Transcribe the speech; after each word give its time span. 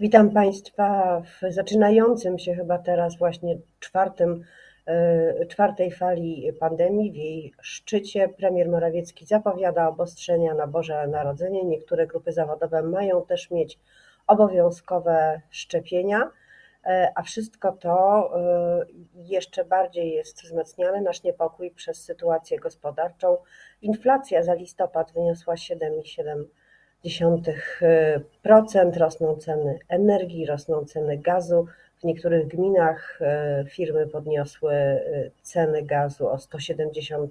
Witam 0.00 0.30
Państwa 0.30 1.20
w 1.20 1.52
zaczynającym 1.52 2.38
się 2.38 2.54
chyba 2.54 2.78
teraz 2.78 3.18
właśnie 3.18 3.58
czwartym, 3.80 4.44
e, 4.86 5.46
czwartej 5.46 5.90
fali 5.90 6.52
pandemii. 6.60 7.12
W 7.12 7.16
jej 7.16 7.52
szczycie 7.60 8.28
premier 8.28 8.68
Morawiecki 8.68 9.26
zapowiada 9.26 9.88
obostrzenia 9.88 10.54
na 10.54 10.66
Boże 10.66 11.06
Narodzenie. 11.06 11.64
Niektóre 11.64 12.06
grupy 12.06 12.32
zawodowe 12.32 12.82
mają 12.82 13.26
też 13.26 13.50
mieć 13.50 13.78
obowiązkowe 14.26 15.40
szczepienia, 15.50 16.30
e, 16.86 17.12
a 17.14 17.22
wszystko 17.22 17.72
to 17.72 18.30
e, 18.40 18.86
jeszcze 19.14 19.64
bardziej 19.64 20.12
jest 20.12 20.42
wzmacniane, 20.42 21.00
nasz 21.00 21.22
niepokój 21.22 21.70
przez 21.70 22.04
sytuację 22.04 22.58
gospodarczą. 22.58 23.36
Inflacja 23.82 24.42
za 24.42 24.54
listopad 24.54 25.12
wyniosła 25.12 25.54
7,7%. 25.54 26.44
0,2%, 27.08 28.96
rosną 28.96 29.36
ceny 29.36 29.78
energii, 29.88 30.46
rosną 30.46 30.84
ceny 30.84 31.18
gazu. 31.18 31.66
W 32.00 32.04
niektórych 32.04 32.48
gminach 32.48 33.18
e, 33.20 33.64
firmy 33.68 34.06
podniosły 34.06 34.72
e, 34.72 35.30
ceny 35.42 35.82
gazu 35.82 36.28
o 36.28 36.36
170%. 36.36 37.28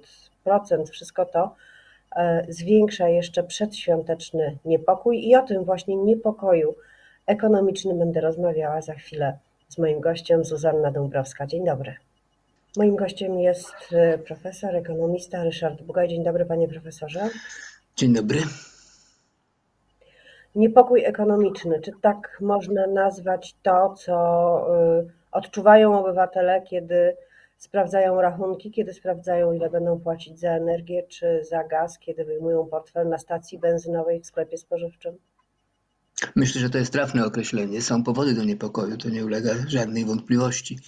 Wszystko 0.90 1.26
to 1.26 1.54
e, 2.16 2.46
zwiększa 2.48 3.08
jeszcze 3.08 3.42
przedświąteczny 3.42 4.58
niepokój 4.64 5.28
i 5.28 5.36
o 5.36 5.42
tym 5.42 5.64
właśnie 5.64 5.96
niepokoju 5.96 6.74
ekonomicznym 7.26 7.98
będę 7.98 8.20
rozmawiała 8.20 8.82
za 8.82 8.94
chwilę 8.94 9.38
z 9.68 9.78
moim 9.78 10.00
gościem 10.00 10.44
Zuzanna 10.44 10.90
Dąbrowska. 10.90 11.46
Dzień 11.46 11.64
dobry. 11.64 11.94
Moim 12.76 12.96
gościem 12.96 13.38
jest 13.38 13.74
profesor, 14.26 14.76
ekonomista 14.76 15.44
Ryszard 15.44 15.82
Bugaj. 15.82 16.08
Dzień 16.08 16.24
dobry 16.24 16.44
panie 16.44 16.68
profesorze. 16.68 17.20
Dzień 17.96 18.12
dobry. 18.12 18.38
Niepokój 20.56 21.04
ekonomiczny, 21.04 21.80
czy 21.80 21.92
tak 22.02 22.38
można 22.40 22.86
nazwać 22.86 23.56
to, 23.62 23.94
co 23.94 24.16
y, 25.00 25.10
odczuwają 25.32 25.98
obywatele, 26.00 26.62
kiedy 26.62 27.16
sprawdzają 27.58 28.20
rachunki, 28.20 28.70
kiedy 28.70 28.92
sprawdzają, 28.92 29.52
ile 29.52 29.70
będą 29.70 30.00
płacić 30.00 30.40
za 30.40 30.50
energię 30.50 31.02
czy 31.08 31.44
za 31.50 31.64
gaz, 31.64 31.98
kiedy 31.98 32.24
wyjmują 32.24 32.66
portfel 32.66 33.08
na 33.08 33.18
stacji 33.18 33.58
benzynowej 33.58 34.20
w 34.20 34.26
sklepie 34.26 34.58
spożywczym? 34.58 35.16
Myślę, 36.36 36.60
że 36.60 36.70
to 36.70 36.78
jest 36.78 36.92
trafne 36.92 37.24
określenie. 37.24 37.82
Są 37.82 38.04
powody 38.04 38.34
do 38.34 38.44
niepokoju, 38.44 38.96
to 38.96 39.08
nie 39.08 39.24
ulega 39.24 39.50
żadnej 39.68 40.04
wątpliwości. 40.04 40.78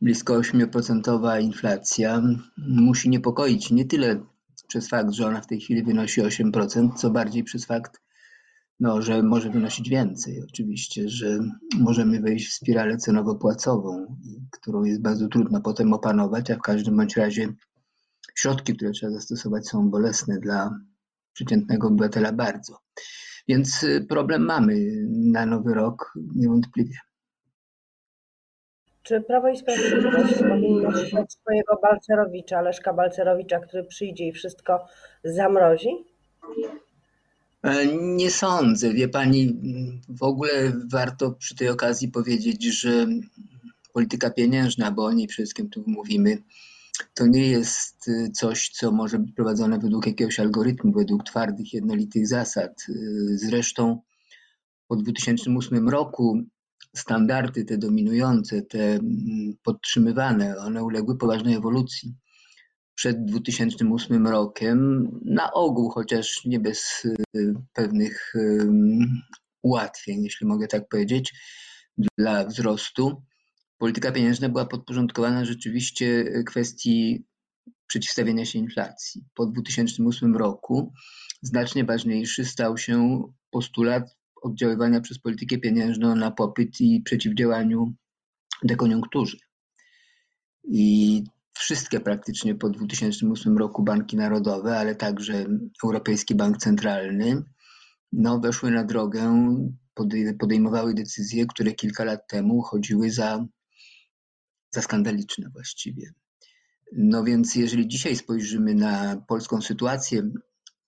Blisko 0.00 0.40
8% 0.40 1.40
inflacja 1.40 2.22
musi 2.56 3.10
niepokoić 3.10 3.70
nie 3.70 3.84
tyle 3.84 4.20
przez 4.68 4.88
fakt, 4.88 5.12
że 5.12 5.26
ona 5.26 5.40
w 5.40 5.46
tej 5.46 5.60
chwili 5.60 5.82
wynosi 5.82 6.22
8%, 6.22 6.94
co 6.96 7.10
bardziej 7.10 7.44
przez 7.44 7.66
fakt 7.66 8.03
no, 8.80 9.02
że 9.02 9.22
może 9.22 9.50
wynosić 9.50 9.88
więcej 9.88 10.42
oczywiście, 10.50 11.08
że 11.08 11.38
możemy 11.80 12.20
wejść 12.20 12.48
w 12.48 12.54
spiralę 12.54 12.96
cenowo-płacową, 12.96 14.16
którą 14.50 14.84
jest 14.84 15.02
bardzo 15.02 15.28
trudno 15.28 15.60
potem 15.60 15.92
opanować, 15.92 16.50
a 16.50 16.56
w 16.56 16.62
każdym 16.62 16.96
bądź 16.96 17.16
razie 17.16 17.48
środki, 18.34 18.76
które 18.76 18.90
trzeba 18.90 19.12
zastosować 19.12 19.68
są 19.68 19.90
bolesne 19.90 20.38
dla 20.38 20.78
przeciętnego 21.32 21.88
obywatela 21.88 22.32
bardzo. 22.32 22.78
Więc 23.48 23.82
y, 23.82 24.06
problem 24.08 24.44
mamy 24.44 24.74
na 25.08 25.46
nowy 25.46 25.74
rok 25.74 26.12
niewątpliwie. 26.36 26.96
Czy 29.02 29.20
Prawo 29.20 29.48
i 29.48 29.56
Sprawiedliwość 29.56 30.38
powinno 30.38 30.92
szukać 30.92 31.32
swojego 31.32 31.78
Balcerowicza, 31.82 32.60
Leszka 32.60 32.92
Balcerowicza, 32.92 33.60
który 33.60 33.84
przyjdzie 33.84 34.28
i 34.28 34.32
wszystko 34.32 34.86
zamrozi? 35.24 35.88
E, 37.64 37.86
nie 37.96 38.30
sądzę. 38.30 38.92
Wie 38.92 39.08
pani, 39.08 39.56
w 40.08 40.22
ogóle 40.22 40.72
warto 40.92 41.32
przy 41.32 41.56
tej 41.56 41.68
okazji 41.68 42.08
powiedzieć, 42.08 42.64
że 42.64 43.06
polityka 43.92 44.30
pieniężna, 44.30 44.90
bo 44.90 45.04
o 45.04 45.12
niej 45.12 45.28
wszystkim 45.28 45.70
tu 45.70 45.84
mówimy, 45.86 46.38
to 47.14 47.26
nie 47.26 47.48
jest 47.50 48.10
coś, 48.34 48.68
co 48.68 48.92
może 48.92 49.18
być 49.18 49.32
prowadzone 49.32 49.78
według 49.78 50.06
jakiegoś 50.06 50.40
algorytmu, 50.40 50.92
według 50.92 51.24
twardych, 51.24 51.72
jednolitych 51.72 52.28
zasad. 52.28 52.86
Zresztą 53.34 54.00
po 54.88 54.96
2008 54.96 55.88
roku 55.88 56.42
standardy 56.96 57.64
te 57.64 57.78
dominujące, 57.78 58.62
te 58.62 58.98
podtrzymywane, 59.62 60.56
one 60.56 60.84
uległy 60.84 61.18
poważnej 61.18 61.54
ewolucji 61.54 62.14
przed 62.94 63.24
2008 63.24 64.26
rokiem, 64.26 65.08
na 65.24 65.52
ogół, 65.52 65.90
chociaż 65.90 66.44
nie 66.44 66.60
bez 66.60 67.04
y, 67.04 67.54
pewnych 67.72 68.34
ułatwień, 69.62 70.24
jeśli 70.24 70.46
mogę 70.46 70.68
tak 70.68 70.88
powiedzieć, 70.88 71.34
dla 72.18 72.44
wzrostu. 72.44 73.22
Polityka 73.78 74.12
pieniężna 74.12 74.48
była 74.48 74.66
podporządkowana 74.66 75.44
rzeczywiście 75.44 76.24
kwestii 76.46 77.24
przeciwstawienia 77.86 78.44
się 78.44 78.58
inflacji. 78.58 79.24
Po 79.34 79.46
2008 79.46 80.36
roku 80.36 80.92
znacznie 81.42 81.84
ważniejszy 81.84 82.44
stał 82.44 82.78
się 82.78 83.22
postulat 83.50 84.16
oddziaływania 84.42 85.00
przez 85.00 85.18
politykę 85.18 85.58
pieniężną 85.58 86.14
na 86.14 86.30
popyt 86.30 86.80
i 86.80 87.02
przeciwdziałaniu 87.02 87.94
dekoniunkturze. 88.62 89.36
I 90.64 91.24
wszystkie 91.54 92.00
praktycznie 92.00 92.54
po 92.54 92.70
2008 92.70 93.58
roku 93.58 93.82
banki 93.82 94.16
narodowe, 94.16 94.78
ale 94.78 94.94
także 94.94 95.46
Europejski 95.84 96.34
Bank 96.34 96.58
Centralny, 96.58 97.42
no, 98.12 98.40
weszły 98.40 98.70
na 98.70 98.84
drogę, 98.84 99.54
podejmowały 100.38 100.94
decyzje, 100.94 101.46
które 101.46 101.72
kilka 101.72 102.04
lat 102.04 102.28
temu 102.28 102.62
chodziły 102.62 103.10
za, 103.10 103.46
za 104.70 104.82
skandaliczne 104.82 105.50
właściwie. 105.50 106.12
No 106.92 107.24
więc 107.24 107.54
jeżeli 107.54 107.88
dzisiaj 107.88 108.16
spojrzymy 108.16 108.74
na 108.74 109.16
polską 109.28 109.62
sytuację 109.62 110.30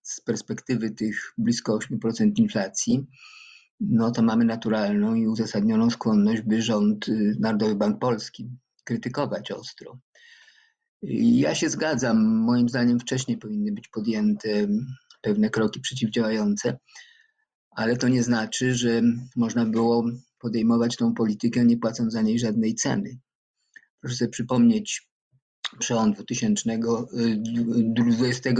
z 0.02 0.20
perspektywy 0.20 0.90
tych 0.90 1.34
blisko 1.38 1.78
8% 1.78 2.32
inflacji, 2.36 3.06
no 3.80 4.10
to 4.10 4.22
mamy 4.22 4.44
naturalną 4.44 5.14
i 5.14 5.26
uzasadnioną 5.26 5.90
skłonność, 5.90 6.42
by 6.42 6.62
rząd, 6.62 7.08
y, 7.08 7.36
Narodowy 7.40 7.74
Bank 7.74 7.98
Polski 8.00 8.50
krytykować 8.84 9.50
ostro. 9.50 9.98
Ja 11.02 11.54
się 11.54 11.68
zgadzam. 11.68 12.26
Moim 12.26 12.68
zdaniem 12.68 13.00
wcześniej 13.00 13.38
powinny 13.38 13.72
być 13.72 13.88
podjęte 13.88 14.48
pewne 15.20 15.50
kroki 15.50 15.80
przeciwdziałające, 15.80 16.78
ale 17.70 17.96
to 17.96 18.08
nie 18.08 18.22
znaczy, 18.22 18.74
że 18.74 19.02
można 19.36 19.66
było 19.66 20.04
podejmować 20.38 20.96
tą 20.96 21.14
politykę 21.14 21.64
nie 21.64 21.76
płacąc 21.76 22.12
za 22.12 22.22
niej 22.22 22.38
żadnej 22.38 22.74
ceny. 22.74 23.18
Proszę 24.00 24.16
sobie 24.16 24.30
przypomnieć 24.30 25.08
przełom 25.78 26.12
2020 26.12 28.50
i 28.50 28.56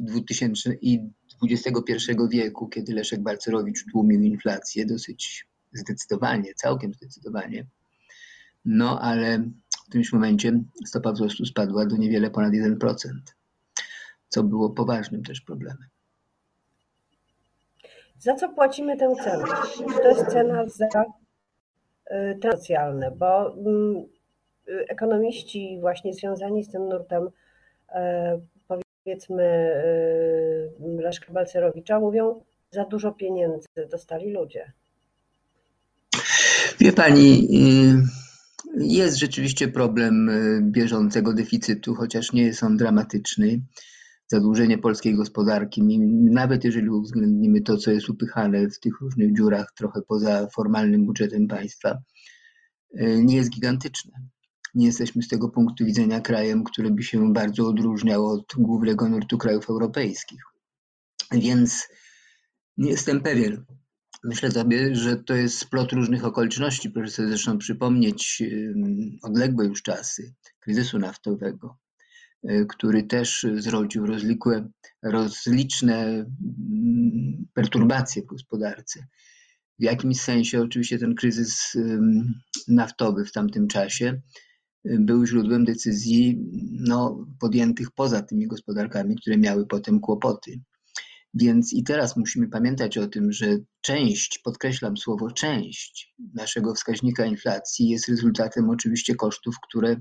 2021 0.00 2.28
wieku, 2.28 2.68
kiedy 2.68 2.94
Leszek 2.94 3.22
Balcerowicz 3.22 3.84
tłumił 3.92 4.22
inflację 4.22 4.86
dosyć 4.86 5.46
zdecydowanie, 5.72 6.54
całkiem 6.54 6.94
zdecydowanie. 6.94 7.66
No 8.64 9.00
ale 9.00 9.50
w 9.86 9.88
którymś 9.88 10.12
momencie 10.12 10.52
stopa 10.86 11.12
wzrostu 11.12 11.44
spadła 11.44 11.86
do 11.86 11.96
niewiele 11.96 12.30
ponad 12.30 12.52
1%, 12.52 12.96
co 14.28 14.42
było 14.42 14.70
poważnym 14.70 15.22
też 15.22 15.40
problemem. 15.40 15.88
Za 18.18 18.34
co 18.34 18.48
płacimy 18.48 18.96
tę 18.96 19.14
cenę? 19.24 19.44
Czy 19.76 19.84
to 20.02 20.08
jest 20.08 20.26
cena 20.26 20.68
za 20.68 21.04
y, 22.10 22.38
socjalne? 22.42 23.10
Bo 23.10 23.54
mm, 23.54 23.96
y, 24.68 24.84
ekonomiści 24.88 25.78
właśnie 25.80 26.14
związani 26.14 26.64
z 26.64 26.68
tym 26.70 26.88
nurtem, 26.88 27.26
y, 27.26 27.92
powiedzmy 28.68 29.72
Leszka 30.80 31.32
Balcerowicza, 31.32 32.00
mówią, 32.00 32.40
za 32.70 32.84
dużo 32.84 33.12
pieniędzy 33.12 33.68
dostali 33.90 34.32
ludzie. 34.32 34.72
Wie 36.80 36.92
pani, 36.92 37.48
jest 38.76 39.16
rzeczywiście 39.16 39.68
problem 39.68 40.28
y, 40.28 40.60
bieżącego 40.62 41.34
deficytu, 41.34 41.94
chociaż 41.94 42.32
nie 42.32 42.42
jest 42.42 42.62
on 42.62 42.76
dramatyczny. 42.76 43.62
Zadłużenie 44.28 44.78
polskiej 44.78 45.14
gospodarki, 45.14 45.82
nawet 46.30 46.64
jeżeli 46.64 46.90
uwzględnimy 46.90 47.60
to, 47.60 47.76
co 47.76 47.90
jest 47.90 48.08
upychane 48.08 48.68
w 48.70 48.80
tych 48.80 49.00
różnych 49.00 49.36
dziurach, 49.36 49.72
trochę 49.76 50.02
poza 50.02 50.46
formalnym 50.54 51.06
budżetem 51.06 51.48
państwa, 51.48 51.98
y, 53.00 53.22
nie 53.24 53.36
jest 53.36 53.50
gigantyczne. 53.50 54.12
Nie 54.74 54.86
jesteśmy 54.86 55.22
z 55.22 55.28
tego 55.28 55.48
punktu 55.48 55.84
widzenia 55.84 56.20
krajem, 56.20 56.64
który 56.64 56.90
by 56.90 57.02
się 57.02 57.32
bardzo 57.32 57.68
odróżniał 57.68 58.26
od 58.26 58.46
głównego 58.58 59.08
nurtu 59.08 59.38
krajów 59.38 59.70
europejskich. 59.70 60.42
Więc 61.32 61.88
nie 62.76 62.90
jestem 62.90 63.20
pewien, 63.20 63.64
Myślę 64.26 64.50
sobie, 64.50 64.94
że 64.94 65.16
to 65.16 65.34
jest 65.34 65.58
splot 65.58 65.92
różnych 65.92 66.24
okoliczności. 66.24 66.90
Proszę 66.90 67.10
sobie 67.10 67.28
zresztą 67.28 67.58
przypomnieć 67.58 68.42
odległe 69.22 69.66
już 69.66 69.82
czasy 69.82 70.34
kryzysu 70.60 70.98
naftowego, 70.98 71.78
e, 72.42 72.64
który 72.64 73.02
też 73.02 73.46
zrodził 73.56 74.06
rozlikłe, 74.06 74.68
rozliczne 75.02 76.26
perturbacje 77.54 78.22
w 78.22 78.26
gospodarce. 78.26 79.06
W 79.78 79.82
jakimś 79.82 80.20
sensie 80.20 80.62
oczywiście 80.62 80.98
ten 80.98 81.14
kryzys 81.14 81.76
naftowy 82.68 83.24
w 83.24 83.32
tamtym 83.32 83.68
czasie 83.68 84.20
był 84.84 85.26
źródłem 85.26 85.64
decyzji 85.64 86.38
no, 86.72 87.26
podjętych 87.40 87.90
poza 87.90 88.22
tymi 88.22 88.46
gospodarkami, 88.46 89.16
które 89.16 89.38
miały 89.38 89.66
potem 89.66 90.00
kłopoty. 90.00 90.60
Więc 91.38 91.72
i 91.72 91.84
teraz 91.84 92.16
musimy 92.16 92.48
pamiętać 92.48 92.98
o 92.98 93.08
tym, 93.08 93.32
że 93.32 93.46
część, 93.80 94.38
podkreślam 94.38 94.96
słowo 94.96 95.30
część 95.30 96.14
naszego 96.34 96.74
wskaźnika 96.74 97.24
inflacji 97.24 97.88
jest 97.88 98.08
rezultatem 98.08 98.70
oczywiście 98.70 99.14
kosztów, 99.14 99.56
które 99.68 99.96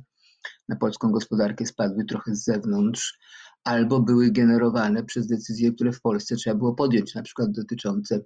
na 0.69 0.75
polską 0.75 1.11
gospodarkę 1.11 1.65
spadły 1.65 2.05
trochę 2.05 2.35
z 2.35 2.43
zewnątrz, 2.43 3.19
albo 3.63 3.99
były 3.99 4.31
generowane 4.31 5.03
przez 5.03 5.27
decyzje, 5.27 5.71
które 5.71 5.91
w 5.91 6.01
Polsce 6.01 6.35
trzeba 6.35 6.55
było 6.55 6.75
podjąć, 6.75 7.15
na 7.15 7.23
przykład 7.23 7.51
dotyczące 7.51 8.19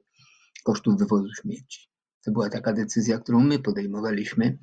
kosztów 0.63 0.99
wywozu 0.99 1.27
śmieci. 1.41 1.89
To 2.25 2.31
była 2.31 2.49
taka 2.49 2.73
decyzja, 2.73 3.19
którą 3.19 3.39
my 3.39 3.59
podejmowaliśmy, 3.59 4.57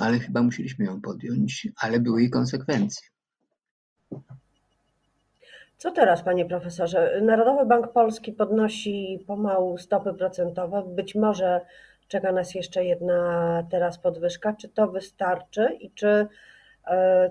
ale 0.00 0.18
chyba 0.18 0.42
musieliśmy 0.42 0.84
ją 0.84 1.00
podjąć, 1.00 1.68
ale 1.76 2.00
były 2.00 2.20
jej 2.20 2.30
konsekwencje. 2.30 3.08
Co 5.84 5.90
teraz, 5.90 6.22
panie 6.22 6.46
profesorze? 6.46 7.20
Narodowy 7.22 7.66
Bank 7.66 7.92
Polski 7.92 8.32
podnosi 8.32 9.24
pomału 9.26 9.78
stopy 9.78 10.14
procentowe. 10.14 10.82
Być 10.86 11.14
może 11.14 11.60
czeka 12.08 12.32
nas 12.32 12.54
jeszcze 12.54 12.84
jedna 12.84 13.66
teraz 13.70 13.98
podwyżka. 13.98 14.54
Czy 14.60 14.68
to 14.68 14.88
wystarczy 14.88 15.76
i 15.80 15.90
czy 15.90 16.26
e, 16.86 17.30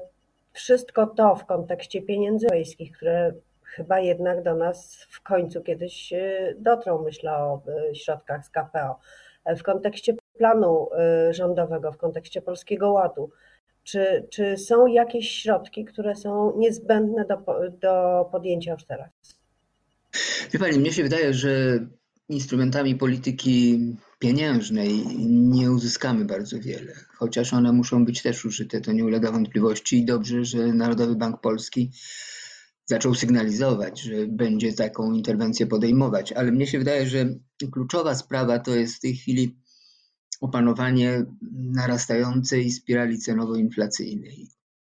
wszystko 0.52 1.08
to 1.08 1.36
w 1.36 1.46
kontekście 1.46 2.02
pieniędzy 2.02 2.46
europejskich, 2.46 2.98
które 2.98 3.34
chyba 3.64 4.00
jednak 4.00 4.44
do 4.44 4.56
nas 4.56 5.08
w 5.10 5.24
końcu 5.24 5.62
kiedyś 5.62 6.14
e, 6.14 6.54
dotrą, 6.58 7.04
myślę 7.04 7.38
o 7.38 7.62
e, 7.90 7.96
środkach 7.96 8.46
z 8.46 8.50
KPO, 8.50 9.00
w 9.46 9.64
kontekście 9.64 10.14
planu 10.38 10.90
rządowego, 11.32 11.92
w 11.92 11.98
kontekście 11.98 12.42
Polskiego 12.42 12.92
Ładu, 12.92 13.30
czy, 13.83 14.27
czy 14.31 14.57
są 14.57 14.88
jakieś 14.88 15.31
środki, 15.31 15.85
które 15.85 16.15
są 16.15 16.53
niezbędne 16.57 17.25
do, 17.25 17.35
do 17.81 18.25
podjęcia 18.31 18.71
już 18.71 18.85
teraz? 18.85 19.09
Wie 20.51 20.59
Pani, 20.59 20.80
mnie 20.80 20.94
się 20.94 21.03
wydaje, 21.03 21.33
że 21.33 21.80
instrumentami 22.30 22.95
polityki 22.95 23.80
pieniężnej 24.19 24.91
nie 25.27 25.71
uzyskamy 25.71 26.25
bardzo 26.25 26.59
wiele, 26.59 26.94
chociaż 27.18 27.53
one 27.53 27.71
muszą 27.71 28.06
być 28.06 28.21
też 28.21 28.45
użyte, 28.45 28.81
to 28.81 28.91
nie 28.91 29.06
ulega 29.06 29.31
wątpliwości 29.31 29.97
i 29.97 30.06
dobrze, 30.06 30.45
że 30.45 30.68
Narodowy 30.68 31.15
Bank 31.15 31.41
Polski 31.41 31.91
zaczął 32.85 33.15
sygnalizować, 33.15 34.01
że 34.01 34.27
będzie 34.27 34.74
taką 34.74 35.12
interwencję 35.12 35.68
podejmować, 35.68 36.31
ale 36.31 36.51
mnie 36.51 36.68
się 36.68 36.80
wydaje, 36.80 37.07
że 37.07 37.25
kluczowa 37.71 38.15
sprawa 38.15 38.59
to 38.59 38.75
jest 38.75 38.95
w 38.95 39.00
tej 39.00 39.15
chwili 39.15 39.57
opanowanie 40.44 41.25
narastającej 41.51 42.72
spirali 42.72 43.18
cenowo-inflacyjnej, 43.18 44.48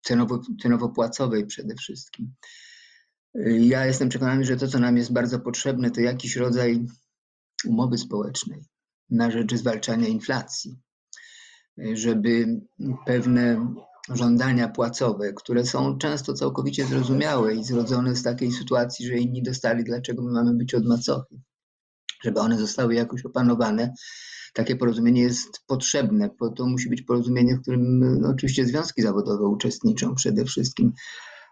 cenowo, 0.02 0.40
cenowo-płacowej 0.62 1.46
przede 1.46 1.74
wszystkim. 1.74 2.34
Ja 3.60 3.86
jestem 3.86 4.08
przekonany, 4.08 4.44
że 4.44 4.56
to, 4.56 4.68
co 4.68 4.78
nam 4.78 4.96
jest 4.96 5.12
bardzo 5.12 5.40
potrzebne, 5.40 5.90
to 5.90 6.00
jakiś 6.00 6.36
rodzaj 6.36 6.86
umowy 7.64 7.98
społecznej 7.98 8.64
na 9.10 9.30
rzecz 9.30 9.54
zwalczania 9.54 10.08
inflacji, 10.08 10.78
żeby 11.92 12.60
pewne 13.06 13.74
żądania 14.14 14.68
płacowe, 14.68 15.32
które 15.32 15.66
są 15.66 15.98
często 15.98 16.34
całkowicie 16.34 16.84
zrozumiałe 16.84 17.54
i 17.54 17.64
zrodzone 17.64 18.16
z 18.16 18.22
takiej 18.22 18.52
sytuacji, 18.52 19.06
że 19.06 19.18
inni 19.18 19.42
dostali, 19.42 19.84
dlaczego 19.84 20.22
my 20.22 20.32
mamy 20.32 20.54
być 20.54 20.74
od 20.74 20.86
macochy, 20.86 21.40
żeby 22.22 22.40
one 22.40 22.58
zostały 22.58 22.94
jakoś 22.94 23.24
opanowane 23.24 23.92
takie 24.54 24.76
porozumienie 24.76 25.22
jest 25.22 25.60
potrzebne, 25.66 26.30
bo 26.40 26.50
to 26.50 26.66
musi 26.66 26.88
być 26.88 27.02
porozumienie, 27.02 27.56
w 27.56 27.62
którym 27.62 27.98
no, 28.20 28.28
oczywiście 28.28 28.66
związki 28.66 29.02
zawodowe 29.02 29.44
uczestniczą 29.48 30.14
przede 30.14 30.44
wszystkim, 30.44 30.92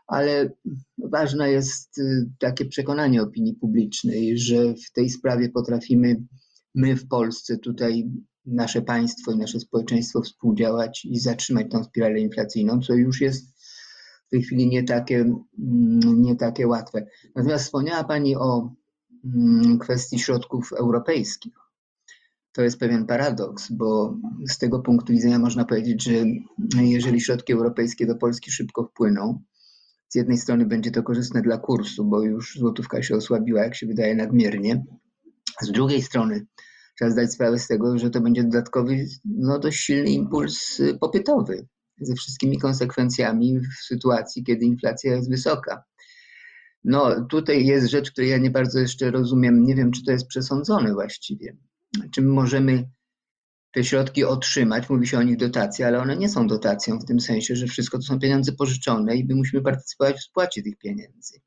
ale 0.06 0.50
ważne 0.98 1.50
jest 1.50 1.98
y, 1.98 2.30
takie 2.38 2.64
przekonanie 2.64 3.22
opinii 3.22 3.54
publicznej, 3.54 4.38
że 4.38 4.74
w 4.74 4.92
tej 4.92 5.10
sprawie 5.10 5.48
potrafimy 5.48 6.16
my 6.74 6.96
w 6.96 7.08
Polsce 7.08 7.58
tutaj 7.58 8.10
nasze 8.46 8.82
państwo 8.82 9.32
i 9.32 9.38
nasze 9.38 9.60
społeczeństwo 9.60 10.22
współdziałać 10.22 11.04
i 11.04 11.18
zatrzymać 11.18 11.66
tą 11.70 11.84
spiralę 11.84 12.20
inflacyjną, 12.20 12.80
co 12.80 12.94
już 12.94 13.20
jest 13.20 13.54
w 14.26 14.30
tej 14.30 14.42
chwili 14.42 14.68
nie 14.68 14.82
takie, 14.82 15.16
mm, 15.58 16.22
nie 16.22 16.36
takie 16.36 16.66
łatwe. 16.66 17.06
Natomiast 17.34 17.64
wspomniała 17.64 18.04
Pani 18.04 18.36
o 18.36 18.72
kwestii 19.80 20.18
środków 20.18 20.72
europejskich 20.72 21.52
to 22.54 22.62
jest 22.62 22.78
pewien 22.78 23.06
paradoks, 23.06 23.72
bo 23.72 24.16
z 24.48 24.58
tego 24.58 24.80
punktu 24.80 25.12
widzenia 25.12 25.38
można 25.38 25.64
powiedzieć, 25.64 26.04
że 26.04 26.12
jeżeli 26.82 27.20
środki 27.20 27.52
europejskie 27.52 28.06
do 28.06 28.16
Polski 28.16 28.50
szybko 28.50 28.84
wpłyną, 28.84 29.42
z 30.08 30.14
jednej 30.14 30.38
strony 30.38 30.66
będzie 30.66 30.90
to 30.90 31.02
korzystne 31.02 31.42
dla 31.42 31.58
kursu, 31.58 32.04
bo 32.04 32.22
już 32.22 32.58
złotówka 32.58 33.02
się 33.02 33.16
osłabiła, 33.16 33.62
jak 33.62 33.74
się 33.74 33.86
wydaje, 33.86 34.14
nadmiernie. 34.14 34.84
Z 35.60 35.72
drugiej 35.72 36.02
strony 36.02 36.46
trzeba 36.98 37.10
zdać 37.10 37.32
sprawę 37.32 37.58
z 37.58 37.66
tego, 37.66 37.98
że 37.98 38.10
to 38.10 38.20
będzie 38.20 38.42
dodatkowy, 38.42 39.06
no 39.24 39.58
dość 39.58 39.80
silny 39.80 40.10
impuls 40.10 40.82
popytowy 41.00 41.66
ze 42.00 42.14
wszystkimi 42.14 42.58
konsekwencjami 42.58 43.60
w 43.60 43.84
sytuacji, 43.86 44.44
kiedy 44.44 44.64
inflacja 44.64 45.14
jest 45.14 45.30
wysoka. 45.30 45.84
No 46.84 47.24
tutaj 47.24 47.66
jest 47.66 47.90
rzecz, 47.90 48.10
której 48.10 48.30
ja 48.30 48.38
nie 48.38 48.50
bardzo 48.50 48.78
jeszcze 48.78 49.10
rozumiem. 49.10 49.64
Nie 49.64 49.74
wiem, 49.74 49.92
czy 49.92 50.04
to 50.04 50.12
jest 50.12 50.26
przesądzone 50.26 50.92
właściwie 50.92 51.56
czy 52.10 52.22
możemy 52.22 52.90
te 53.72 53.84
środki 53.84 54.24
otrzymać, 54.24 54.90
mówi 54.90 55.06
się 55.06 55.18
o 55.18 55.22
nich 55.22 55.36
dotacji, 55.36 55.84
ale 55.84 55.98
one 55.98 56.16
nie 56.16 56.28
są 56.28 56.46
dotacją 56.46 56.98
w 56.98 57.04
tym 57.04 57.20
sensie, 57.20 57.56
że 57.56 57.66
wszystko 57.66 57.98
to 57.98 58.02
są 58.02 58.18
pieniądze 58.18 58.52
pożyczone 58.52 59.16
i 59.16 59.24
my 59.24 59.34
musimy 59.34 59.62
partycypować 59.62 60.16
w 60.16 60.24
spłacie 60.24 60.62
tych 60.62 60.78
pieniędzy. 60.78 61.40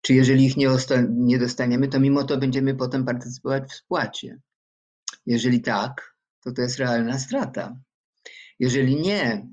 Czy 0.00 0.14
jeżeli 0.14 0.44
ich 0.44 0.56
nie, 0.56 0.68
nie 1.08 1.38
dostaniemy, 1.38 1.88
to 1.88 2.00
mimo 2.00 2.24
to 2.24 2.38
będziemy 2.38 2.74
potem 2.74 3.04
partycypować 3.04 3.70
w 3.70 3.74
spłacie? 3.74 4.40
Jeżeli 5.26 5.60
tak, 5.60 6.16
to 6.44 6.52
to 6.52 6.62
jest 6.62 6.78
realna 6.78 7.18
strata. 7.18 7.76
Jeżeli 8.58 8.96
nie, 8.96 9.48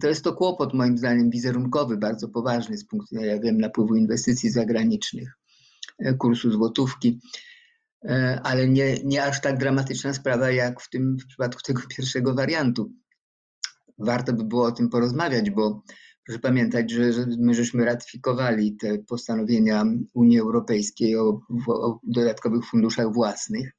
to 0.00 0.08
jest 0.08 0.24
to 0.24 0.32
kłopot 0.32 0.74
moim 0.74 0.98
zdaniem 0.98 1.30
wizerunkowy, 1.30 1.96
bardzo 1.96 2.28
poważny 2.28 2.78
z 2.78 2.84
punktu 2.84 3.08
widzenia, 3.12 3.34
ja 3.34 3.40
wiem, 3.40 3.58
napływu 3.58 3.96
inwestycji 3.96 4.50
zagranicznych, 4.50 5.32
e, 5.98 6.14
kursu 6.14 6.50
złotówki. 6.50 7.20
E, 8.04 8.40
ale 8.42 8.68
nie, 8.68 8.94
nie 9.04 9.24
aż 9.24 9.40
tak 9.40 9.58
dramatyczna 9.58 10.14
sprawa 10.14 10.50
jak 10.50 10.80
w 10.80 10.90
tym 10.90 11.16
w 11.16 11.26
przypadku 11.26 11.62
tego 11.62 11.82
pierwszego 11.96 12.34
wariantu. 12.34 12.92
Warto 13.98 14.32
by 14.32 14.44
było 14.44 14.64
o 14.66 14.72
tym 14.72 14.88
porozmawiać, 14.88 15.50
bo 15.50 15.82
proszę 16.26 16.38
pamiętać, 16.38 16.90
że, 16.90 17.12
że 17.12 17.26
my 17.38 17.54
żeśmy 17.54 17.84
ratyfikowali 17.84 18.76
te 18.76 18.98
postanowienia 18.98 19.84
Unii 20.14 20.40
Europejskiej 20.40 21.16
o, 21.16 21.40
o 21.68 22.00
dodatkowych 22.02 22.64
funduszach 22.64 23.12
własnych, 23.12 23.72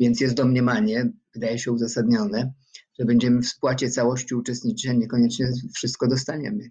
więc 0.00 0.20
jest 0.20 0.34
domniemanie, 0.34 1.12
wydaje 1.34 1.58
się 1.58 1.72
uzasadnione, 1.72 2.52
że 2.98 3.04
będziemy 3.04 3.42
w 3.42 3.46
spłacie 3.46 3.90
całości 3.90 4.34
uczestniczyć, 4.34 4.90
a 4.90 4.92
niekoniecznie 4.92 5.46
wszystko 5.74 6.08
dostaniemy. 6.08 6.68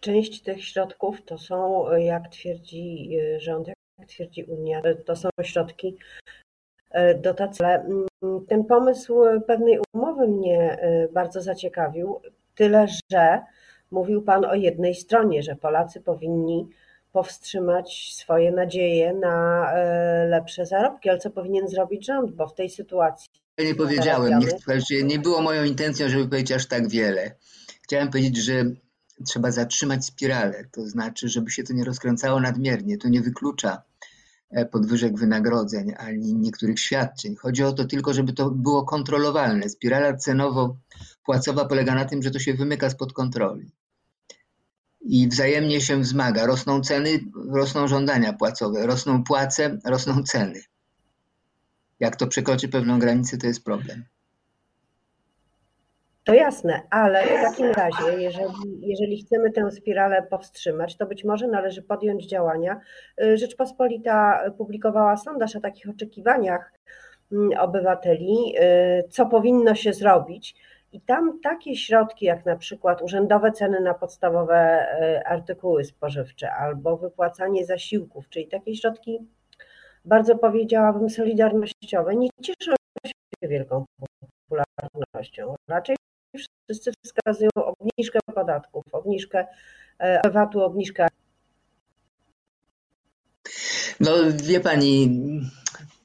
Część 0.00 0.42
tych 0.42 0.64
środków 0.64 1.22
to 1.24 1.38
są, 1.38 1.84
jak 1.96 2.28
twierdzi 2.28 3.10
e, 3.16 3.40
rząd, 3.40 3.68
twierdzi 4.08 4.44
Unia, 4.44 4.82
to 5.04 5.16
są 5.16 5.28
środki 5.42 5.96
e, 6.90 7.14
dotacji. 7.14 7.64
Ale 7.64 7.84
mm, 7.84 8.46
ten 8.46 8.64
pomysł 8.64 9.14
pewnej 9.46 9.78
umowy 9.94 10.28
mnie 10.28 10.78
e, 10.80 11.08
bardzo 11.08 11.42
zaciekawił, 11.42 12.20
tyle 12.54 12.86
że 13.12 13.40
mówił 13.90 14.22
Pan 14.22 14.44
o 14.44 14.54
jednej 14.54 14.94
stronie, 14.94 15.42
że 15.42 15.56
Polacy 15.56 16.00
powinni 16.00 16.68
powstrzymać 17.12 18.14
swoje 18.14 18.52
nadzieje 18.52 19.14
na 19.14 19.66
e, 19.72 20.26
lepsze 20.26 20.66
zarobki, 20.66 21.10
ale 21.10 21.18
co 21.18 21.30
powinien 21.30 21.68
zrobić 21.68 22.06
rząd, 22.06 22.30
bo 22.30 22.46
w 22.46 22.54
tej 22.54 22.70
sytuacji. 22.70 23.30
Nie 23.64 23.74
powiedziałem, 23.74 24.40
nie, 24.90 25.02
nie 25.02 25.18
było 25.18 25.42
moją 25.42 25.64
intencją, 25.64 26.08
żeby 26.08 26.28
powiedzieć 26.28 26.52
aż 26.52 26.66
tak 26.66 26.88
wiele. 26.88 27.36
Chciałem 27.82 28.10
powiedzieć, 28.10 28.36
że 28.36 28.64
trzeba 29.26 29.50
zatrzymać 29.50 30.04
spiralę, 30.04 30.64
to 30.72 30.86
znaczy, 30.86 31.28
żeby 31.28 31.50
się 31.50 31.62
to 31.62 31.72
nie 31.72 31.84
rozkręcało 31.84 32.40
nadmiernie. 32.40 32.98
To 32.98 33.08
nie 33.08 33.20
wyklucza 33.20 33.82
E, 34.50 34.66
podwyżek 34.66 35.18
wynagrodzeń 35.18 35.94
ani 35.96 36.34
niektórych 36.34 36.80
świadczeń. 36.80 37.36
Chodzi 37.36 37.64
o 37.64 37.72
to 37.72 37.84
tylko, 37.84 38.14
żeby 38.14 38.32
to 38.32 38.50
było 38.50 38.84
kontrolowalne. 38.84 39.68
Spirala 39.68 40.12
cenowo-płacowa 40.16 41.64
polega 41.68 41.94
na 41.94 42.04
tym, 42.04 42.22
że 42.22 42.30
to 42.30 42.38
się 42.38 42.54
wymyka 42.54 42.90
spod 42.90 43.12
kontroli 43.12 43.72
i 45.00 45.28
wzajemnie 45.28 45.80
się 45.80 46.00
wzmaga. 46.00 46.46
Rosną 46.46 46.80
ceny, 46.80 47.20
rosną 47.54 47.88
żądania 47.88 48.32
płacowe, 48.32 48.86
rosną 48.86 49.24
płace, 49.24 49.78
rosną 49.84 50.22
ceny. 50.22 50.60
Jak 52.00 52.16
to 52.16 52.26
przekroczy 52.26 52.68
pewną 52.68 52.98
granicę, 52.98 53.38
to 53.38 53.46
jest 53.46 53.64
problem. 53.64 54.04
To 56.24 56.34
jasne, 56.34 56.82
ale 56.90 57.22
w 57.24 57.42
takim 57.42 57.66
razie, 57.66 58.22
jeżeli, 58.22 58.80
jeżeli 58.80 59.22
chcemy 59.22 59.50
tę 59.50 59.70
spiralę 59.70 60.22
powstrzymać, 60.30 60.96
to 60.96 61.06
być 61.06 61.24
może 61.24 61.46
należy 61.46 61.82
podjąć 61.82 62.26
działania. 62.26 62.80
Rzeczpospolita 63.34 64.40
publikowała 64.58 65.16
sondaż 65.16 65.56
o 65.56 65.60
takich 65.60 65.88
oczekiwaniach 65.88 66.72
mm, 67.32 67.58
obywateli, 67.58 68.54
co 69.10 69.26
powinno 69.26 69.74
się 69.74 69.92
zrobić. 69.92 70.54
I 70.92 71.00
tam 71.00 71.40
takie 71.42 71.76
środki, 71.76 72.24
jak 72.24 72.46
na 72.46 72.56
przykład 72.56 73.02
urzędowe 73.02 73.52
ceny 73.52 73.80
na 73.80 73.94
podstawowe 73.94 74.86
artykuły 75.26 75.84
spożywcze 75.84 76.52
albo 76.52 76.96
wypłacanie 76.96 77.66
zasiłków, 77.66 78.28
czyli 78.28 78.48
takie 78.48 78.76
środki, 78.76 79.18
bardzo 80.04 80.38
powiedziałabym, 80.38 81.10
solidarnościowe, 81.10 82.16
nie 82.16 82.28
cieszą 82.42 82.72
się 83.06 83.48
wielką 83.48 83.84
popularnością. 84.48 85.54
Raczej 85.68 85.96
wszyscy 86.66 86.92
wskazują 87.04 87.50
obniżkę 87.54 88.18
podatków, 88.34 88.84
obniżkę 88.92 89.46
e, 89.98 90.30
VAT-u, 90.30 90.60
obniżkę. 90.60 91.08
No 94.00 94.10
wie 94.34 94.60
pani, 94.60 95.20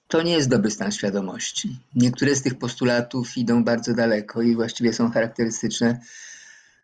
to 0.08 0.22
nie 0.22 0.32
jest 0.32 0.50
dobry 0.50 0.72
stan 0.72 0.92
świadomości. 0.92 1.80
Niektóre 1.96 2.36
z 2.36 2.42
tych 2.42 2.58
postulatów 2.58 3.38
idą 3.38 3.64
bardzo 3.64 3.94
daleko 3.94 4.42
i 4.42 4.56
właściwie 4.56 4.94
są 4.94 5.12
charakterystyczne 5.12 6.00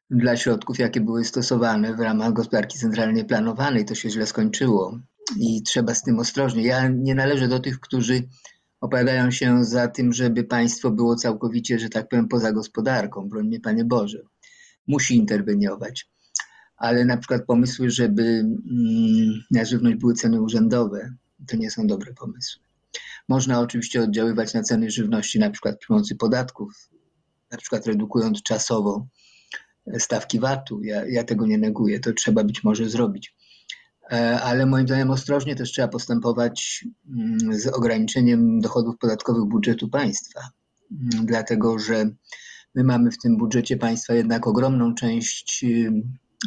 dla 0.09 0.37
środków, 0.37 0.79
jakie 0.79 1.01
były 1.01 1.25
stosowane 1.25 1.93
w 1.93 1.99
ramach 1.99 2.33
gospodarki 2.33 2.77
centralnie 2.77 3.25
planowanej. 3.25 3.85
To 3.85 3.95
się 3.95 4.09
źle 4.09 4.25
skończyło 4.25 4.99
i 5.37 5.63
trzeba 5.63 5.93
z 5.93 6.03
tym 6.03 6.19
ostrożnie. 6.19 6.63
Ja 6.63 6.87
nie 6.87 7.15
należę 7.15 7.47
do 7.47 7.59
tych, 7.59 7.79
którzy 7.79 8.23
opowiadają 8.81 9.31
się 9.31 9.63
za 9.63 9.87
tym, 9.87 10.13
żeby 10.13 10.43
państwo 10.43 10.91
było 10.91 11.15
całkowicie, 11.15 11.79
że 11.79 11.89
tak 11.89 12.09
powiem, 12.09 12.27
poza 12.27 12.51
gospodarką. 12.51 13.29
Broń 13.29 13.47
mnie, 13.47 13.59
Panie 13.59 13.85
Boże. 13.85 14.21
Musi 14.87 15.17
interweniować. 15.17 16.09
Ale 16.77 17.05
na 17.05 17.17
przykład 17.17 17.45
pomysły, 17.45 17.89
żeby 17.89 18.23
mm, 18.23 19.43
na 19.51 19.65
żywność 19.65 19.97
były 19.97 20.13
ceny 20.13 20.41
urzędowe, 20.41 21.13
to 21.47 21.57
nie 21.57 21.71
są 21.71 21.87
dobre 21.87 22.13
pomysły. 22.13 22.61
Można 23.29 23.59
oczywiście 23.59 24.01
oddziaływać 24.01 24.53
na 24.53 24.63
ceny 24.63 24.91
żywności 24.91 25.39
na 25.39 25.49
przykład 25.49 25.77
przy 25.77 25.87
pomocy 25.87 26.15
podatków, 26.15 26.89
na 27.51 27.57
przykład 27.57 27.87
redukując 27.87 28.43
czasowo 28.43 29.07
stawki 29.97 30.39
VAT-u. 30.39 30.83
Ja, 30.83 31.05
ja 31.05 31.23
tego 31.23 31.45
nie 31.45 31.57
neguję, 31.57 31.99
to 31.99 32.13
trzeba 32.13 32.43
być 32.43 32.63
może 32.63 32.89
zrobić. 32.89 33.35
E, 34.11 34.41
ale 34.41 34.65
moim 34.65 34.87
zdaniem 34.87 35.11
ostrożnie 35.11 35.55
też 35.55 35.71
trzeba 35.71 35.87
postępować 35.87 36.85
mm, 37.09 37.59
z 37.59 37.67
ograniczeniem 37.67 38.59
dochodów 38.59 38.97
podatkowych 38.97 39.43
budżetu 39.43 39.89
państwa, 39.89 40.39
mm, 40.91 41.25
dlatego 41.25 41.79
że 41.79 42.09
my 42.75 42.83
mamy 42.83 43.11
w 43.11 43.17
tym 43.17 43.37
budżecie 43.37 43.77
państwa 43.77 44.13
jednak 44.13 44.47
ogromną 44.47 44.95
część 44.95 45.63
y, 45.63 45.91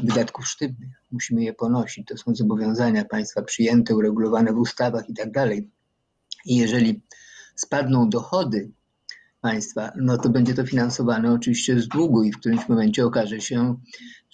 wydatków 0.02 0.48
sztywnych. 0.48 0.90
Musimy 1.12 1.42
je 1.44 1.52
ponosić. 1.52 2.06
To 2.06 2.16
są 2.16 2.34
zobowiązania 2.34 3.04
państwa 3.04 3.42
przyjęte, 3.42 3.96
uregulowane 3.96 4.52
w 4.52 4.58
ustawach 4.58 5.08
i 5.08 5.14
tak 5.14 5.30
dalej. 5.30 5.70
I 6.46 6.56
jeżeli 6.56 7.02
spadną 7.56 8.08
dochody 8.08 8.70
państwa, 9.44 9.92
no 9.96 10.18
to 10.18 10.28
będzie 10.28 10.54
to 10.54 10.66
finansowane 10.66 11.32
oczywiście 11.32 11.80
z 11.80 11.88
długu 11.88 12.22
i 12.22 12.32
w 12.32 12.38
którymś 12.38 12.68
momencie 12.68 13.06
okaże 13.06 13.40
się, 13.40 13.76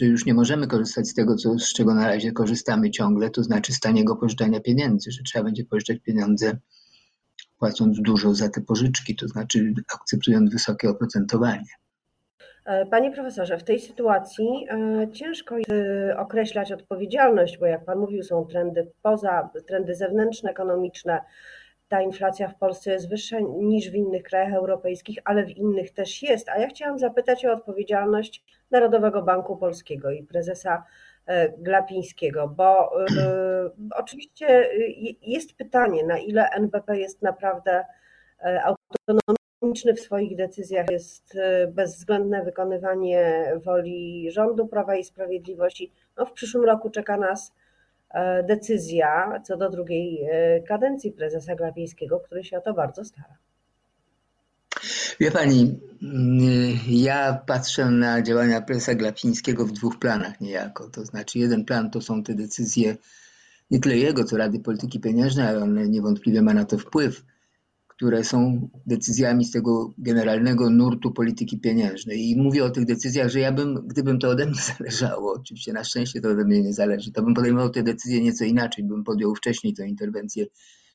że 0.00 0.07
już 0.07 0.26
nie 0.26 0.35
możemy 0.35 0.67
korzystać 0.67 1.09
z 1.09 1.14
tego, 1.14 1.37
co, 1.37 1.59
z 1.59 1.73
czego 1.73 1.95
na 1.95 2.07
razie 2.07 2.33
korzystamy 2.33 2.90
ciągle, 2.90 3.31
to 3.31 3.43
znaczy 3.43 3.73
z 3.73 3.81
taniego 3.81 4.17
pożyczania 4.17 4.61
pieniędzy, 4.61 5.11
że 5.11 5.23
trzeba 5.23 5.45
będzie 5.45 5.64
pożyczać 5.64 5.99
pieniądze 5.99 6.59
płacąc 7.59 8.00
dużo 8.00 8.35
za 8.35 8.49
te 8.49 8.61
pożyczki, 8.61 9.17
to 9.17 9.29
znaczy 9.29 9.75
akceptując 9.95 10.52
wysokie 10.52 10.90
oprocentowanie. 10.90 11.73
E, 12.67 12.87
panie 12.87 13.11
profesorze, 13.11 13.59
w 13.59 13.64
tej 13.64 13.81
sytuacji 13.81 14.67
e, 14.71 15.07
ciężko 15.12 15.59
jest 15.59 15.71
e, 15.71 16.19
określać 16.19 16.73
odpowiedzialność, 16.73 17.59
bo 17.59 17.67
jak 17.67 17.85
pan 17.85 17.99
mówił, 17.99 18.23
są 18.23 18.45
trendy 18.45 18.93
poza, 19.02 19.50
trendy 19.67 19.95
zewnętrzne, 19.95 20.50
ekonomiczne, 20.50 21.21
ta 21.90 22.02
inflacja 22.02 22.49
w 22.49 22.54
Polsce 22.54 22.92
jest 22.92 23.09
wyższa 23.09 23.37
niż 23.40 23.90
w 23.90 23.94
innych 23.94 24.23
krajach 24.23 24.54
europejskich, 24.54 25.18
ale 25.25 25.44
w 25.44 25.50
innych 25.50 25.90
też 25.90 26.23
jest. 26.23 26.49
A 26.49 26.59
ja 26.59 26.68
chciałam 26.68 26.99
zapytać 26.99 27.47
o 27.47 27.52
odpowiedzialność 27.52 28.44
Narodowego 28.70 29.23
Banku 29.23 29.56
Polskiego 29.56 30.11
i 30.11 30.23
prezesa 30.23 30.85
e, 31.26 31.49
Glapińskiego, 31.49 32.49
bo 32.49 33.00
y, 33.02 33.06
oczywiście 34.02 34.68
jest 35.23 35.56
pytanie, 35.56 36.04
na 36.04 36.18
ile 36.18 36.50
NBP 36.50 36.99
jest 36.99 37.23
naprawdę 37.23 37.85
autonomiczny 38.64 39.94
w 39.94 40.00
swoich 40.00 40.37
decyzjach, 40.37 40.90
jest 40.90 41.38
bezwzględne 41.68 42.44
wykonywanie 42.44 43.52
woli 43.64 44.30
rządu 44.30 44.66
Prawa 44.66 44.97
i 44.97 45.04
Sprawiedliwości. 45.04 45.92
No, 46.16 46.26
w 46.26 46.32
przyszłym 46.32 46.64
roku 46.64 46.90
czeka 46.90 47.16
nas 47.16 47.52
E, 47.52 47.69
decyzja 48.49 49.40
co 49.45 49.57
do 49.57 49.71
drugiej 49.71 50.25
e, 50.31 50.61
kadencji 50.61 51.12
prezesa 51.12 51.55
Glapińskiego, 51.55 52.21
który 52.21 52.45
się 52.45 52.59
o 52.59 52.61
to 52.61 52.75
bardzo 52.75 53.05
stara. 53.05 53.37
Wie 55.21 55.31
pani, 55.31 55.81
mm, 56.02 56.79
ja 56.88 57.43
patrzę 57.47 57.87
na 57.87 58.23
działania 58.23 58.61
prezesa 58.61 58.95
Glapińskiego 58.95 59.67
w 59.67 59.73
dwóch 59.73 59.99
planach 59.99 60.40
niejako. 60.40 60.90
To 60.90 61.05
znaczy, 61.05 61.38
jeden 61.38 61.64
plan 61.64 61.90
to 61.90 62.00
są 62.00 62.23
te 62.23 62.35
decyzje 62.35 62.97
nie 63.71 63.81
tyle 63.81 63.97
jego, 63.97 64.25
co 64.25 64.37
Rady 64.37 64.61
Polityki 64.61 65.00
Pieniężnej, 65.00 65.47
ale 65.47 65.62
on 65.62 65.90
niewątpliwie 65.90 66.43
ma 66.43 66.55
na 66.55 66.64
to 66.64 66.79
wpływ 66.79 67.25
które 68.00 68.25
są 68.25 68.69
decyzjami 68.87 69.45
z 69.45 69.50
tego 69.50 69.92
generalnego 69.99 70.71
nurtu 70.71 71.11
polityki 71.11 71.61
pieniężnej. 71.61 72.30
I 72.30 72.37
mówię 72.42 72.64
o 72.64 72.71
tych 72.71 72.85
decyzjach, 72.85 73.28
że 73.28 73.40
ja 73.40 73.52
bym, 73.52 73.87
gdybym 73.87 74.19
to 74.19 74.28
ode 74.28 74.47
mnie 74.47 74.61
zależało, 74.78 75.33
oczywiście 75.33 75.73
na 75.73 75.85
szczęście 75.85 76.21
to 76.21 76.28
ode 76.28 76.45
mnie 76.45 76.62
nie 76.62 76.73
zależy, 76.73 77.12
to 77.12 77.23
bym 77.23 77.35
podejmował 77.35 77.71
te 77.71 77.83
decyzje 77.83 78.23
nieco 78.23 78.45
inaczej, 78.45 78.85
bym 78.85 79.04
podjął 79.04 79.35
wcześniej 79.35 79.75
tę 79.75 79.88
interwencję 79.88 80.47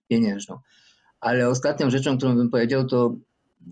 pieniężną. 0.08 0.60
Ale 1.20 1.50
ostatnią 1.50 1.90
rzeczą, 1.90 2.18
którą 2.18 2.36
bym 2.36 2.50
powiedział, 2.50 2.88
to 2.88 3.16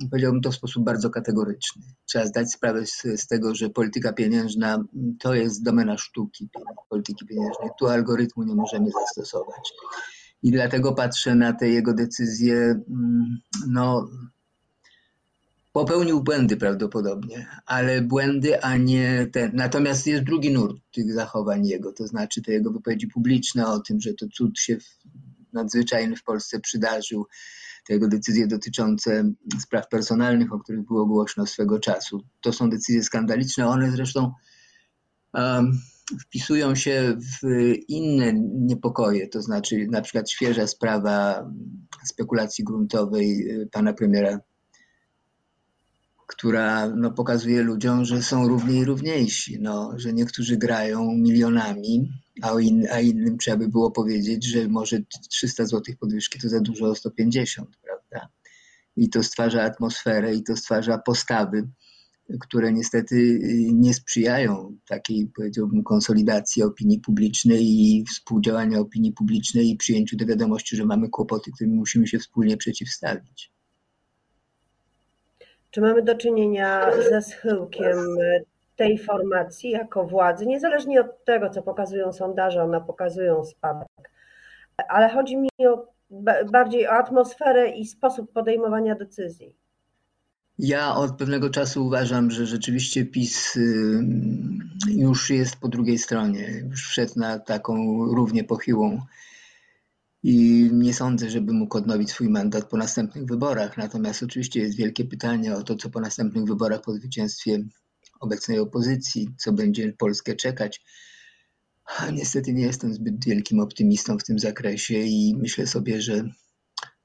powiedziałbym 0.10 0.42
to 0.42 0.52
w 0.52 0.56
sposób 0.56 0.84
bardzo 0.84 1.10
kategoryczny. 1.10 1.84
Trzeba 2.06 2.26
zdać 2.26 2.52
sprawę 2.52 2.86
z, 2.86 3.02
z, 3.16 3.28
tego, 3.28 3.56
że 3.56 3.70
polityka 3.70 4.14
pieniężna 4.14 4.84
to 5.20 5.34
jest 5.34 5.64
domena 5.64 5.98
sztuki 5.98 6.50
polityki 6.90 7.26
pieniężnej. 7.26 7.70
Tu 7.80 7.88
algorytmu 7.88 8.44
nie 8.44 8.56
możemy 8.56 8.92
zastosować 8.92 9.74
i 10.44 10.52
dlatego 10.52 10.94
patrzę 10.94 11.36
na 11.36 11.54
te 11.54 11.70
jego 11.70 11.94
decyzje. 11.94 12.56
Mm, 12.56 13.38
no, 13.68 14.10
popełnił 15.72 16.24
błędy 16.24 16.58
prawdopodobnie, 16.58 17.48
ale 17.66 18.02
błędy, 18.02 18.62
a 18.62 18.78
nie 18.78 19.28
ten. 19.32 19.52
Natomiast 19.54 20.08
jest 20.08 20.24
drugi 20.24 20.54
nurt 20.54 20.78
tych 20.92 21.14
zachowań 21.14 21.68
jego, 21.68 21.94
to 21.94 22.08
znaczy 22.08 22.42
te 22.42 22.52
jego 22.52 22.72
wypowiedzi 22.72 23.08
publiczne 23.08 23.68
o 23.68 23.80
tym, 23.80 24.02
że 24.02 24.14
to 24.14 24.28
cud 24.28 24.60
się 24.60 24.78
nadzwyczajny 25.54 26.16
w 26.16 26.24
Polsce 26.24 26.60
przydarzył, 26.60 27.28
te 27.88 27.94
jego 27.94 28.08
decyzje 28.08 28.48
dotyczące 28.48 29.32
spraw 29.62 29.90
personalnych, 29.90 30.54
o 30.54 30.60
których 30.60 30.86
było 30.86 31.06
głośno 31.06 31.46
swego 31.46 31.80
czasu. 31.80 32.24
To 32.42 32.54
są 32.54 32.70
decyzje 32.70 33.04
skandaliczne, 33.04 33.68
one 33.68 33.92
zresztą 33.92 34.32
um, 35.34 35.80
wpisują 36.22 36.76
się 36.76 37.18
w 37.42 37.48
inne 37.88 38.34
niepokoje, 38.54 39.28
to 39.28 39.42
znaczy 39.42 39.88
na 39.92 40.02
przykład 40.02 40.32
świeża 40.32 40.68
sprawa 40.68 41.50
spekulacji 42.06 42.64
gruntowej 42.64 43.50
y, 43.62 43.70
pana 43.72 43.94
premiera, 43.94 44.40
która 46.28 46.88
no, 46.88 47.12
pokazuje 47.12 47.64
ludziom, 47.64 48.06
że 48.06 48.24
są 48.24 48.48
równi 48.48 48.78
i 48.78 48.86
równiejsi, 48.86 49.58
no, 49.62 49.94
że 49.96 50.14
niektórzy 50.14 50.58
grają 50.58 51.12
milionami, 51.12 52.12
a, 52.42 52.60
in, 52.60 52.88
a 52.92 53.00
innym 53.00 53.38
trzeba 53.38 53.58
by 53.58 53.68
było 53.68 53.92
powiedzieć, 53.92 54.46
że 54.46 54.68
może 54.68 55.00
300 55.30 55.66
zł 55.66 55.96
podwyżki 56.00 56.40
to 56.40 56.50
za 56.50 56.60
dużo 56.60 56.86
o 56.86 56.96
150, 56.96 57.70
prawda? 57.82 58.28
I 58.96 59.10
to 59.10 59.24
stwarza 59.24 59.64
atmosferę 59.64 60.36
i 60.36 60.44
to 60.44 60.56
stwarza 60.56 60.98
postawy, 60.98 61.68
które 62.40 62.74
niestety 62.74 63.16
y, 63.16 63.40
nie 63.74 63.94
sprzyjają 63.94 64.78
takiej, 64.88 65.32
powiedziałbym, 65.36 65.84
konsolidacji 65.84 66.64
opinii 66.64 67.00
publicznej 67.00 67.62
i 67.64 68.06
współdziałania 68.06 68.80
opinii 68.80 69.12
publicznej 69.12 69.70
i 69.70 69.78
przyjęciu 69.78 70.18
do 70.18 70.26
wiadomości, 70.26 70.76
że 70.76 70.86
mamy 70.86 71.10
kłopoty, 71.10 71.52
którym 71.52 71.74
musimy 71.74 72.08
się 72.08 72.20
wspólnie 72.20 72.58
przeciwstawić. 72.58 73.52
Czy 75.72 75.82
mamy 75.82 76.02
do 76.02 76.16
czynienia 76.16 76.92
ze 77.10 77.22
schyłkiem 77.22 77.98
tej 78.76 79.00
formacji 79.00 79.70
jako 79.70 80.04
władzy, 80.04 80.46
niezależnie 80.46 81.02
od 81.02 81.26
tego, 81.26 81.50
co 81.50 81.62
pokazują 81.62 82.14
sondaże, 82.14 82.64
one 82.64 82.82
pokazują 82.82 83.46
spadek, 83.46 84.12
ale 84.90 85.10
chodzi 85.10 85.38
mi 85.38 85.50
o, 85.68 85.88
bardziej 86.52 86.88
o 86.88 86.92
atmosferę 86.92 87.70
i 87.70 87.86
sposób 87.86 88.32
podejmowania 88.32 88.96
decyzji. 88.96 89.63
Ja 90.66 90.96
od 90.96 91.18
pewnego 91.18 91.50
czasu 91.50 91.86
uważam, 91.86 92.32
że 92.32 92.46
rzeczywiście 92.46 93.06
PiS 93.06 93.60
już 94.88 95.30
jest 95.30 95.56
po 95.56 95.68
drugiej 95.68 95.98
stronie, 95.98 96.64
już 96.70 96.88
wszedł 96.88 97.14
na 97.16 97.40
taką 97.40 98.06
równie 98.06 98.44
pochyłą 98.44 99.02
i 100.24 100.70
nie 100.74 100.94
sądzę, 100.94 101.30
żeby 101.30 101.54
mógł 101.54 101.78
odnowić 101.78 102.12
swój 102.12 102.30
mandat 102.30 102.70
po 102.70 102.78
następnych 102.78 103.26
wyborach. 103.26 103.78
Natomiast 103.78 104.24
oczywiście 104.24 104.60
jest 104.60 104.78
wielkie 104.78 105.06
pytanie 105.06 105.56
o 105.56 105.64
to, 105.64 105.76
co 105.76 105.90
po 105.90 106.00
następnych 106.00 106.46
wyborach 106.46 106.82
po 106.82 106.94
zwycięstwie 106.94 107.64
obecnej 108.20 108.60
opozycji, 108.60 109.30
co 109.38 109.54
będzie 109.54 109.94
Polskę 109.94 110.36
czekać. 110.36 110.82
Niestety 112.14 112.54
nie 112.54 112.64
jestem 112.64 112.94
zbyt 112.94 113.26
wielkim 113.26 113.60
optymistą 113.60 114.18
w 114.18 114.24
tym 114.24 114.40
zakresie 114.40 114.98
i 114.98 115.36
myślę 115.38 115.68
sobie, 115.68 116.02
że 116.02 116.24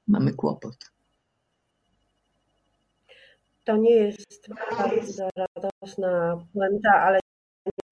mamy 0.06 0.34
kłopot. 0.34 0.97
To 3.68 3.76
nie 3.76 3.94
jest 3.94 4.48
bardzo 4.78 5.28
radosna 5.36 6.44
puenta, 6.52 6.90
ale 6.90 7.20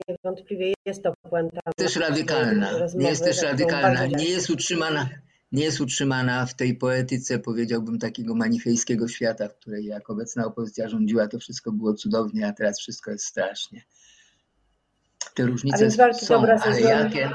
niewątpliwie 0.08 0.74
jest 0.86 1.02
to 1.02 1.14
puenta. 1.30 1.60
Też 1.76 1.96
radykalna. 1.96 2.70
Nie 2.94 3.08
jest 3.08 3.24
też 3.24 3.42
radykalna. 3.42 4.06
Nie 4.06 4.28
jest 4.28 4.50
utrzymana. 4.50 5.08
Nie 5.52 5.64
jest 5.64 5.80
utrzymana 5.80 6.46
w 6.46 6.54
tej 6.54 6.76
poetyce, 6.76 7.38
powiedziałbym, 7.38 7.98
takiego 7.98 8.34
manifejskiego 8.34 9.08
świata, 9.08 9.48
w 9.48 9.54
której 9.54 9.84
jak 9.84 10.10
obecna 10.10 10.46
opozycja 10.46 10.88
rządziła, 10.88 11.28
to 11.28 11.38
wszystko 11.38 11.72
było 11.72 11.94
cudownie, 11.94 12.46
a 12.46 12.52
teraz 12.52 12.78
wszystko 12.78 13.10
jest 13.10 13.24
strasznie. 13.24 13.82
Te 15.34 15.46
różnice 15.46 15.90
są, 16.12 16.46
ale 16.60 16.80
jakie? 16.80 17.30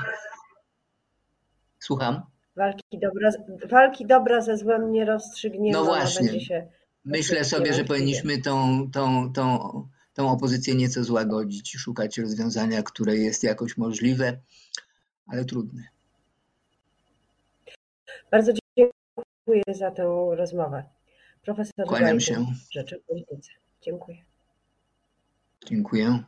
Słucham? 1.79 2.21
Walki 2.55 2.99
dobra, 3.01 3.29
walki 3.69 4.05
dobra 4.05 4.41
ze 4.41 4.57
złem 4.57 4.91
nie 4.91 5.05
rozstrzygniemy. 5.05 5.77
No 5.77 5.85
właśnie. 5.85 6.31
Myślę 7.05 7.43
sobie, 7.45 7.73
że 7.73 7.85
powinniśmy 7.85 8.41
tą, 8.41 8.91
tą, 8.91 9.33
tą, 9.33 9.87
tą 10.13 10.31
opozycję 10.31 10.75
nieco 10.75 11.03
złagodzić 11.03 11.75
i 11.75 11.77
szukać 11.77 12.17
rozwiązania, 12.17 12.83
które 12.83 13.17
jest 13.17 13.43
jakoś 13.43 13.77
możliwe, 13.77 14.39
ale 15.27 15.45
trudne. 15.45 15.83
Bardzo 18.31 18.53
dziękuję 18.77 19.63
za 19.75 19.91
tę 19.91 20.31
rozmowę. 20.35 20.83
Profesor 21.41 21.85
Kłaniam 21.87 22.19
się. 22.19 22.45
Rzeczy 22.71 23.01
Polityce. 23.07 23.51
Dziękuję. 23.81 24.17
Dziękuję. 25.65 26.23